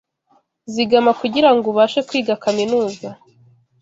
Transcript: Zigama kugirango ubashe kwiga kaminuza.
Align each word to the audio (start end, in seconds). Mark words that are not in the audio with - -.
Zigama 0.73 1.11
kugirango 1.21 1.65
ubashe 1.73 1.99
kwiga 2.07 2.33
kaminuza. 2.43 3.07